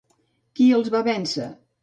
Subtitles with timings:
[0.59, 1.47] Qui els va vèncer?